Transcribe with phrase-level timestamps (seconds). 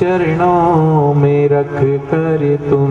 [0.00, 2.90] चरणों में रख कर तुम।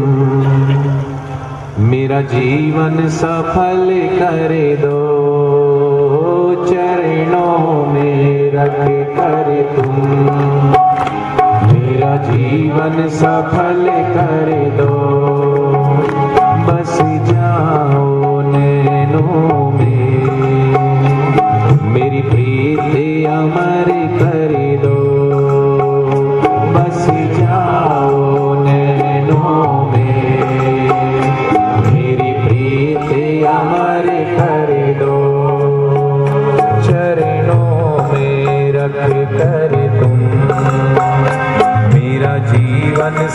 [1.83, 5.05] मेरा जीवन सफल कर दो।
[6.65, 8.77] चरणों में रख
[9.17, 9.95] कर तुम।
[11.73, 15.13] मेरा जीवन सफल कर दो।
[16.67, 20.23] बस जाओ नैनों में।
[21.83, 24.42] मेरी प्रीति अमर कर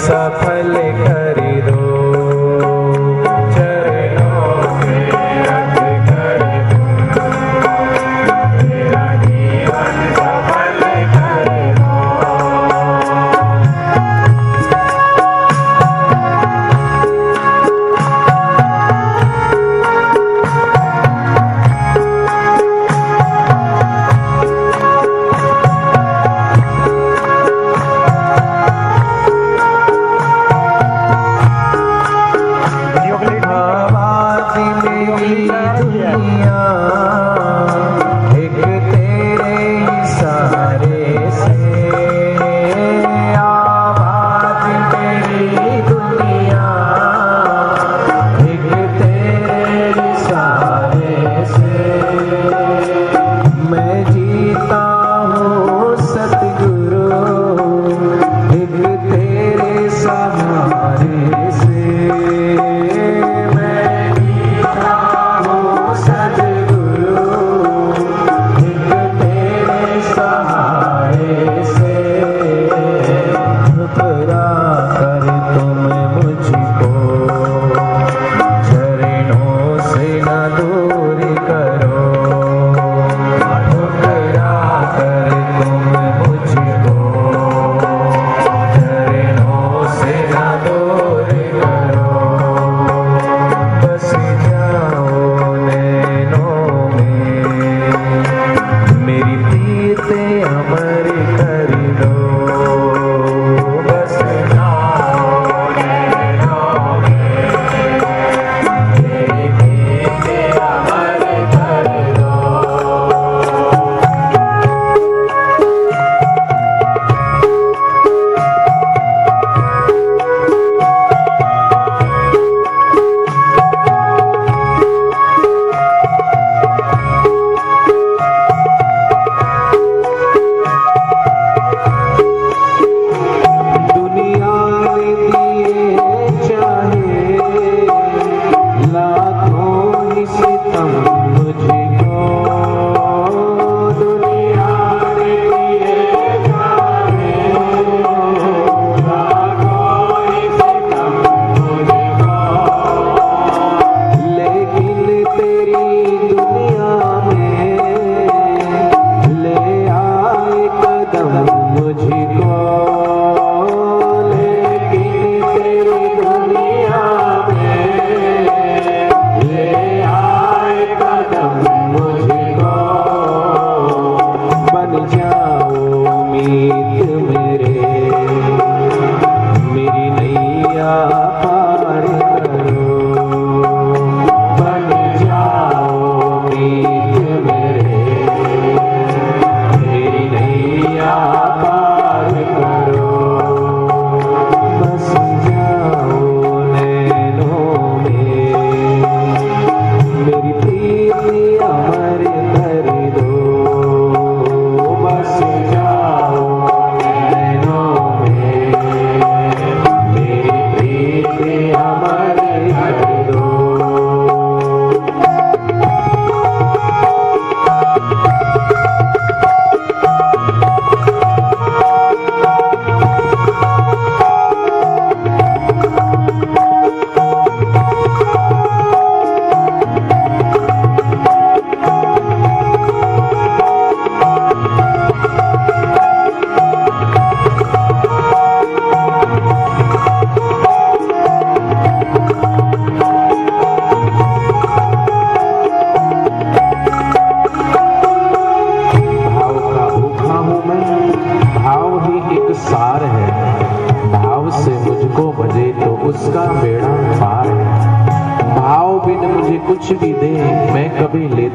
[0.08, 0.47] Sapa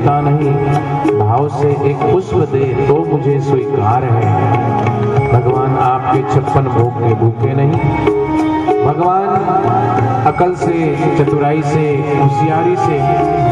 [0.03, 4.31] लेता नहीं। भाव से एक पुष्प दे तो मुझे स्वीकार है।
[5.33, 7.79] भगवान आपके छप्पन भोग के भूखे नहीं।
[8.85, 9.27] भगवान
[10.25, 11.85] अकल से, चतुराई से,
[12.21, 12.99] होशियारी से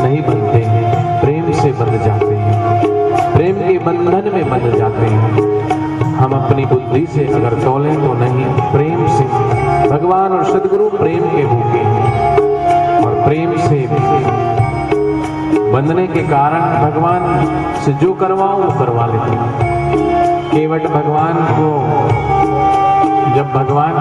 [0.03, 2.81] नहीं बनते हैं। प्रेम से बंध जाते हैं।
[3.33, 5.61] प्रेम के बंधन में बंध जाते हैं।
[6.15, 9.23] हम अपनी बुद्धि से अगर तोलें तो नहीं, प्रेम से।
[9.89, 12.37] भगवान और सदगुरु प्रेम के भूखे हैं।
[13.05, 13.87] और प्रेम से
[15.73, 17.21] बंधने के कारण भगवान
[17.83, 21.69] से जो करवाओ वो करवा लेते हैं। केवट भगवान को
[23.35, 23.93] जब भगवान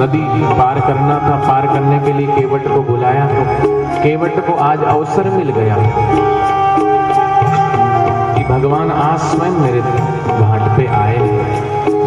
[0.00, 0.24] नदी
[0.58, 3.42] पार करना था, पार करने के लिए केवट को बुलाया तो
[4.02, 5.76] केवट को आज अवसर मिल गया
[8.34, 11.18] कि भगवान आज स्वयं मेरे घाट पे आए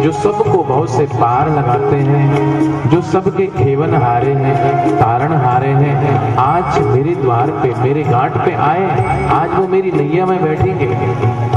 [0.00, 4.54] जो सबको बहुत से पार लगाते हैं, जो सबके खेवन हारे हैं,
[4.96, 8.84] तारण हारे हैं, आज मेरे द्वार पे, मेरे घाट पे आए,
[9.30, 10.86] आज वो मेरी नैया में बैठेंगे।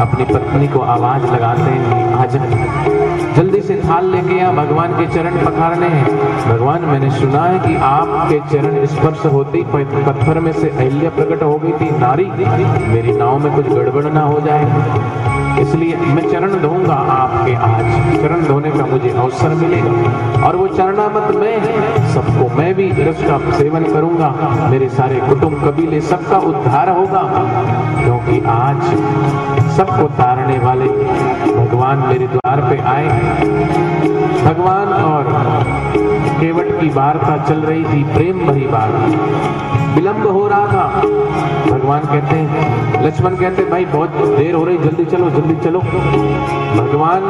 [0.01, 2.38] अपनी पत्नी को आवाज़ लगाते हैं, आज
[3.36, 6.18] जल्दी से थाल लेके यहाँ भगवान के चरण पखारने हैं।
[6.50, 11.56] भगवान, मैंने सुना है कि आपके चरण स्पर्श होते पत्थर में से अहिल्या प्रकट हो
[11.56, 12.25] गई थी, नारी।
[12.88, 18.45] मेरी नाव में कुछ गड़बड़ ना हो जाए। इसलिए मैं चरण धोऊँगा आपके आज। चरण
[18.45, 21.59] धोने का मुझे अवसर मिलेगा। और वो चरणामत मैं,
[22.13, 24.35] सबको मैं भी रस का सेवन करूँगा।
[24.71, 27.21] मेरे सारे कुटुंब कबीले, सबका उद्धार होगा।
[28.03, 28.81] क्योंकि आज
[29.77, 30.85] सबको तारने वाले
[31.56, 33.07] भगवान मेरे द्वार पे आए।
[34.45, 35.23] भगवान और
[36.33, 38.89] केवट की वार्ता चल रही थी, प्रेम भरी बात।
[39.95, 41.01] विलंब हो रहा था।
[41.71, 45.80] भगवान कहते हैं, लक्ष्मण कहते हैं, भाई, बहुत देर हो रही, जल्दी चलो जल्दी चलो।
[45.80, 47.21] भगवान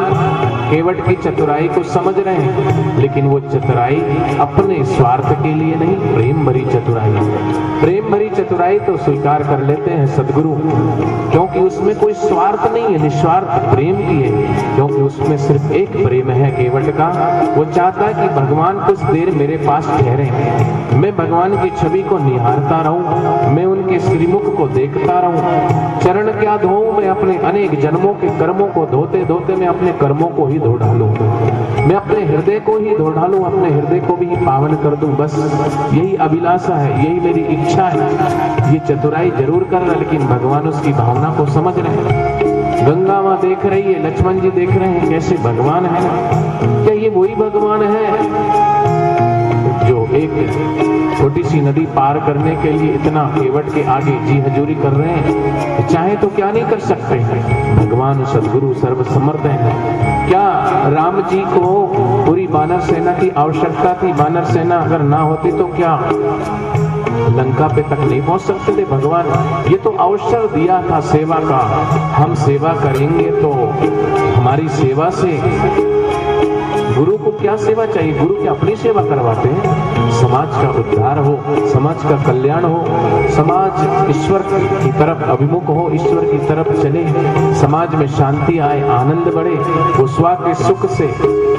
[0.74, 3.96] केवट की चतुराई को समझ रहे हैं, लेकिन वो चतुराई
[4.42, 7.12] अपने स्वार्थ के लिए नहीं, प्रेम भरी चतुराई।
[7.82, 10.54] प्रेम भरी चतुराई तो स्वीकार कर लेते हैं सदगुरु,
[11.32, 14.32] क्योंकि उसमें कोई स्वार्थ नहीं है, निस्वार्थ प्रेम की है,
[14.76, 17.10] क्योंकि उसमें सिर्फ़ एक प्रेम है केवट का।
[17.58, 20.30] वो चाहता है कि भगवान कुछ देर मेरे पास ठहरे।
[20.98, 26.58] मैं भगवान की छवि को निहारता रहूँ, मैं उनके श्रीमुख को देखता रहूँ। चरण क्या
[26.58, 28.86] धो मैं अपने अनेक जन्मों के कर्मों को?
[28.88, 31.06] धोते धोते मैं अपने कर्मों को ही धो डालू।
[31.84, 35.36] मैं अपने हृदय को ही धो डालू, अपने हृदय को भी पावन कर दूँ, बस
[35.94, 40.94] यही अभिलाषा है, यही मेरी इच्छा है। ये चतुराई ज़रूर कर रहा लेकिन भगवान उसकी
[40.94, 45.10] भावना को समझ रहे हैं। गंगा माँ देख रही है, लक्ष्मण जी देख रहे हैं,
[45.10, 46.02] कैसे भगवान है।
[46.84, 48.06] क्या ये वही भगवान है
[49.88, 50.83] जो एक
[51.24, 55.12] छोटी सी नदी पार करने के लिए इतना केवट के आगे जी हजूरी कर रहे
[55.18, 57.20] हैं चाहे तो क्या नहीं कर सकते?
[57.76, 60.42] भगवान सदगुरु सर्व समर्थ है। क्या
[60.90, 61.86] राम जी को
[62.26, 64.12] पूरी बानर सेना की आवश्यकता थी?
[64.14, 65.96] बानर सेना अगर ना होती तो क्या?
[67.38, 69.26] लंका पे तक नहीं पहुँच सकते थे भगवान।
[69.72, 71.62] ये तो अवसर दिया था सेवा का।
[72.16, 73.54] हम सेवा करेंगे तो
[74.36, 75.40] हमारी सेवा से
[76.96, 78.20] गुरु को क्या सेवा चाहिए?
[78.20, 80.03] गुरु की अपनी सेवा करवाते हैं?
[80.24, 81.34] समाज का उद्धार हो,
[81.68, 82.84] समाज का कल्याण हो,
[83.30, 84.42] समाज ईश्वर
[84.84, 87.04] की तरफ़ अभिमुख हो, ईश्वर की तरफ़ चले,
[87.62, 89.56] समाज में शांति आए, आनंद बढ़े,
[89.98, 91.08] वो स्व के सुख से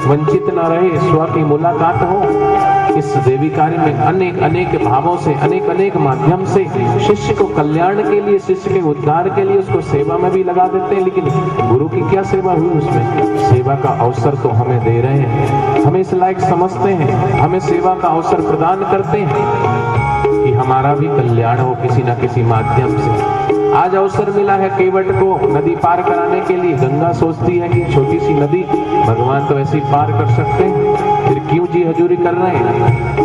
[0.07, 5.33] वंचित ना रहे स्व की मुलाकात हो। इस देवी कार्य में अनेक अनेक भावों से,
[5.33, 6.65] अनेक अनेक माध्यम से
[6.99, 10.67] शिष्य को कल्याण के लिए, शिष्य के उद्धार के लिए उसको सेवा में भी लगा
[10.67, 11.23] देते हैं। लेकिन
[11.69, 13.37] गुरु की क्या सेवा हुई उसमें?
[13.37, 17.95] सेवा का अवसर तो हमें दे रहे हैं। हमें इस लायक समझते हैं। हमें सेवा
[17.95, 23.44] का अवसर प्रदान करते हैं कि हमारा भी कल्याण हो किसी न किसी माध्यम से।
[23.75, 27.93] आज अवसर मिला है केवट को नदी पार कराने के लिए। गंगा सोचती है कि
[27.93, 28.61] छोटी सी नदी,
[29.07, 30.95] भगवान तो ऐसी पार कर सकते हैं।
[31.27, 33.15] फिर क्यों जी हजूरी कर रहे हैं?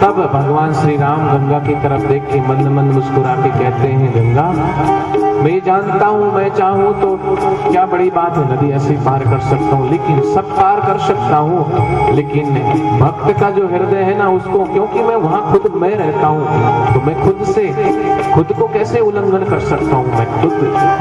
[0.00, 4.12] तब भगवान श्री राम गंगा की तरफ़ देख के मंद मंद मुस्कुरा के कहते हैं,
[4.14, 4.52] गंगा
[5.38, 7.16] मैं जानता हूँ, मैं चाहूँ तो
[7.70, 11.36] क्या बड़ी बात है नदी ऐसे पार कर सकता हूँ, लेकिन सब पार कर सकता
[11.38, 12.54] हूँ, लेकिन
[13.00, 17.00] भक्त का जो हृदय है ना, उसको, क्योंकि मैं वहाँ खुद मैं रहता हूँ तो
[17.00, 17.66] मैं खुद से,
[18.34, 20.52] खुद को कैसे उल्लंघन कर सकता हूँ, मैं खुद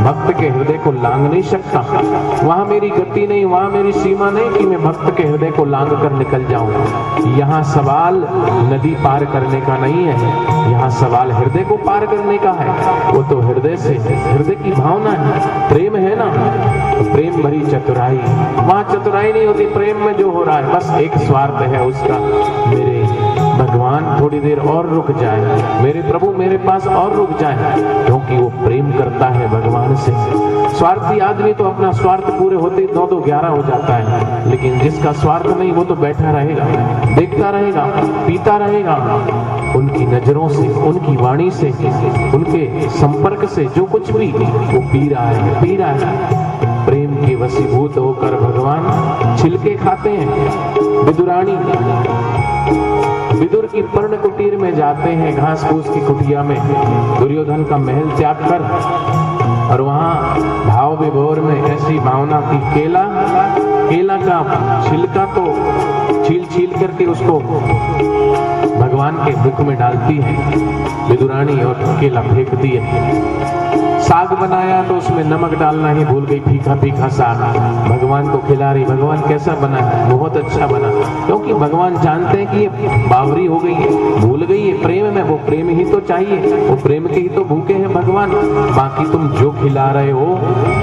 [0.05, 1.79] भक्त के हृदय को लांग नहीं सकता।
[2.43, 5.89] वहाँ मेरी गति नहीं, वहाँ मेरी सीमा नहीं कि मैं भक्त के हृदय को लांग
[5.91, 8.23] कर निकल जाऊँ। यहाँ सवाल
[8.71, 10.17] नदी पार करने का नहीं है,
[10.71, 12.69] यहाँ सवाल हृदय को पार करने का है,
[13.11, 16.25] वो तो हृदय से हृदय की भावना है। प्रेम है ना?
[17.13, 18.17] प्रेम भरी चतुराई।
[18.57, 22.19] वहाँ चतुराई नहीं होती, प्रेम में जो हो रहा है, बस एक स्वार्थ है उसका।
[22.69, 23.03] मेरे
[23.57, 25.39] भगवान थोड़ी देर और रुक जाए।
[25.83, 30.11] मेरे प्रभु मेरे पास और रुक जाए, क्योंकि वो प्रेम करता है भगवान से।
[30.75, 35.11] स्वार्थी आदमी तो अपना स्वार्थ पूरे होते नौ दो ग्यारह हो जाता है। लेकिन जिसका
[35.11, 36.65] स्वार्थ नहीं, वो तो बैठा रहेगा,
[37.15, 37.85] देखता रहेगा,
[38.27, 38.95] पीता रहेगा।
[39.75, 41.69] उनकी नज़रों से, उनकी वाणी से,
[42.35, 47.35] उनके संपर्क से जो कुछ भी वो पी रहा है, पी रहा है। प्रेम के
[47.35, 50.27] वसीभूत होकर भगवान छिलके खाते हैं।
[51.05, 51.55] विदुरानी
[53.39, 56.57] विदुर की पर्ण कुटीर में जाते हैं घास फूस की कुटिया में।
[57.19, 58.61] दुर्योधन का महल त्याग कर,
[59.71, 63.03] और वहाँ भाव विभोर में ऐसी भावना की केला
[63.89, 64.37] केला का
[64.89, 65.45] छिलका तो
[66.25, 67.39] छील छील करके उसको
[68.79, 70.35] भगवान के मुख में डालती है
[71.09, 72.81] विदुरानी और केला फेंक दिए
[73.99, 77.39] साग बनाया तो उसमें नमक डालना ही भूल गई फीका फीका साग।
[77.89, 80.09] भगवान को खिला रही भगवान, कैसा बना है?
[80.09, 80.91] बहुत अच्छा बना
[81.25, 82.67] क्योंकि भगवान जानते हैं कि ये
[83.09, 86.75] बावरी हो गई है, भूल गई है। प्रेम में, वो प्रेम ही तो चाहिए, वो
[86.75, 88.31] प्रेम के ही तो भूखे हैं भगवान।
[88.77, 90.27] बाकी तुम जो खिला रहे हो,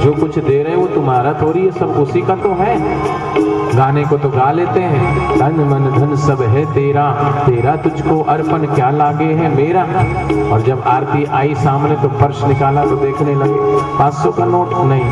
[0.04, 2.76] जो कुछ दे रहे हो तुम्हारा थोड़ी है, सब उसी का तो है।
[3.76, 7.10] गाने को तो गा लेते हैं, तन मन धन सब है तेरा
[7.46, 9.82] तेरा तुझको अर्पण क्या लागे है मेरा?
[10.52, 13.58] और जब आरती आई सामने तो पर्स निकाला तो देखने लगे,
[13.98, 15.10] पाँच सौ का नोट नहीं।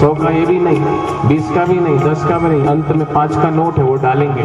[0.00, 0.80] सौ का ये भी नहीं,
[1.28, 3.94] बीस का भी नहीं, दस का भी नहीं, अंत में पाँच का नोट है, वो
[3.96, 4.42] डालेंगे।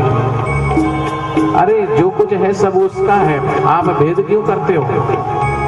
[1.58, 4.84] अरे, जो कुछ है सब उसका है, आप भेद क्यों करते हो?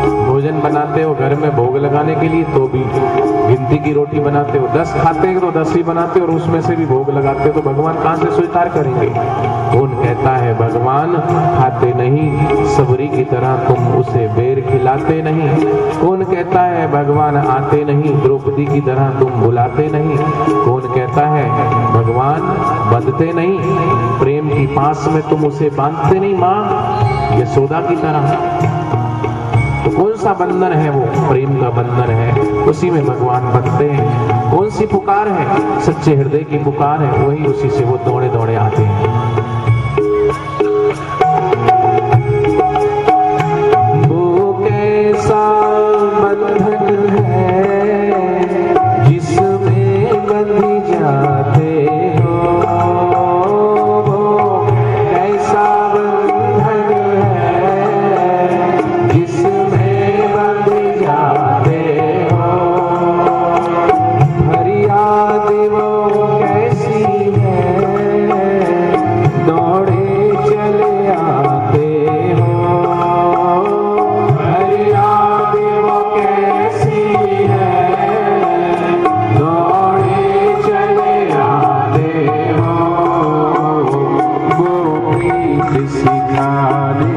[0.03, 2.83] भोजन बनाते हो, घर में भोग लगाने के लिए तो भी
[3.47, 6.61] गिनती की रोटी बनाते हो। दस खाते हैं तो दस ही बनाते हो और उसमें
[6.61, 9.07] से भी भोग लगाते हो तो भगवान कहाँ से स्वीकार करेंगे?
[9.73, 11.13] कौन कहता है, भगवान,
[11.57, 15.49] खाते नहीं, सबरी की तरह तुम उसे बेर खिलाते नहीं।
[16.01, 20.17] कौन कहता है, भगवान, आते नहीं, द्रौपदी की तरह तुम बुलाते नहीं?
[20.65, 21.49] कौन कहता है,
[21.93, 22.41] भगवान,
[22.91, 23.57] बंधते नहीं,
[24.19, 28.82] प्रेम की पास में तुम उसे बांधते नहीं माँ, यशोदा की तरह।
[30.23, 31.29] सा बंधन है वो?
[31.29, 35.79] प्रेम का बंधन है। उसी में भगवान बनते हैं। कौन सी पुकार है?
[35.81, 39.22] सच्चे हृदय की पुकार है। वही उसी से वो दौड़े दौड़े आते हैं।
[86.43, 87.12] राधे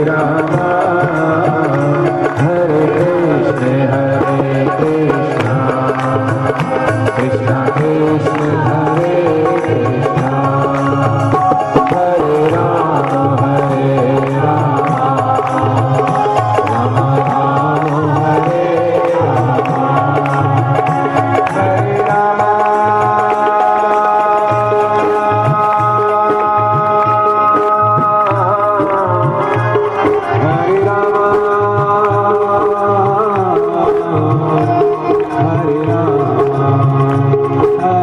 [0.00, 0.59] तेरा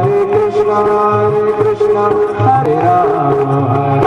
[0.08, 2.06] Hare Krishna, Hare Krishna,
[2.40, 4.07] Hare Rama, Hare